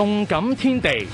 [0.00, 1.06] 动感天地，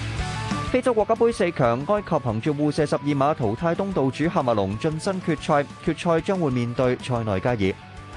[0.71, 5.65] 非洲国家杯四强埃及凭住互射十二码淘汰东道主喀麦隆，晋身决赛。
[5.85, 7.59] 决赛将会面对塞内加尔。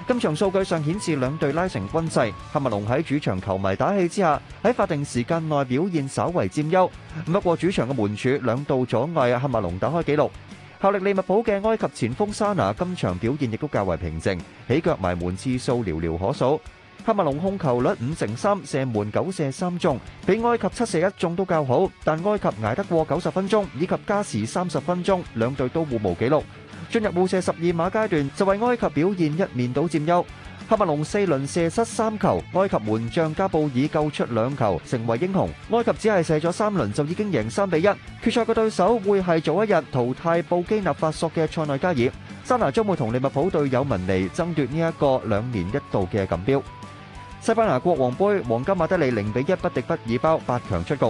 [0.08, 2.20] 今场数据上显示两队拉成均势，
[2.54, 6.92] 喀麦隆喺主场球迷打气之下，喺法定时间内表现稍为占优。
[7.26, 10.30] 不过主场嘅门柱两度阻碍，喀麦隆打开纪录。
[10.80, 16.62] 效力利物浦嘅埃及前锋沙拿今场表现亦都较为平静，起脚埋门次数寥寥可数。
[17.10, 26.44] 哈密隆控球率五成三，射门九射三中，比埃及七射一中都较好，但埃及挨得过九十分钟，以及加时三十分钟，两队都互无纪录。
[26.92, 30.24] 进入互射十二码阶段，就为埃及表现一面倒占优。
[30.68, 35.50] 哈密隆四轮射失三球，埃及门将加布尔救出两球，成为英雄。
[35.72, 37.90] 埃及只系射咗三轮就已经赢三比一。
[38.22, 42.12] 决赛嘅对手会系早一日淘汰布基纳法索嘅赛内加尔，
[42.44, 46.62] 沙拿将会同利物浦队友文尼争夺呢一个两年一度嘅锦标。
[47.42, 51.06] 西班牙国王杯，皇家马德里零比一不敌不尔包，八强出局。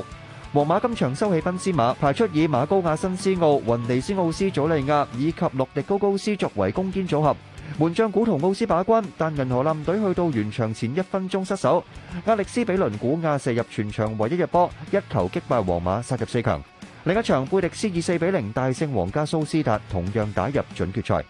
[0.54, 7.36] 皇马今场收起奔斯马，排出以马高亚、新斯奥、云尼斯奥斯、祖利亚以及洛迪高高斯作为攻坚组合，
[7.80, 11.84] 门将古图奥斯把关，但银河舰队去到完场前一分钟失手，
[12.28, 16.62] 亚力斯比伦古亚射入全场唯一入波，一球击败皇马杀入四强。
[17.06, 21.24] 另一场贝迪斯以四比零大胜皇家苏斯达，同样打入准决赛。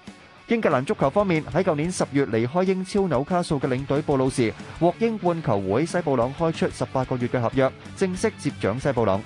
[0.49, 9.21] 英格兰足球方面喺旧年十月离开英超纽卡素嘅领队布鲁士获英冠球会西布朗开出十八个月嘅合约，正式接掌西布朗。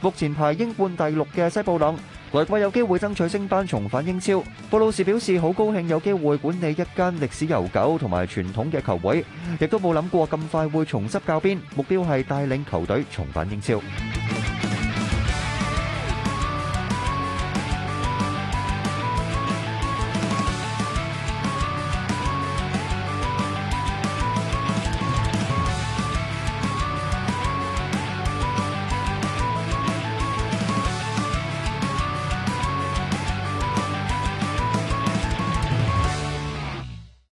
[0.00, 1.96] 目前排英冠第六嘅西布朗，
[2.32, 4.42] 来季有机会争取升班重返英超。
[4.68, 9.24] 布鲁士表示好高兴有机会管理一间历史悠久同埋传统嘅球会，
[9.60, 13.80] 亦都冇谂过咁快会重执教鞭，目标系带领球队重返英超。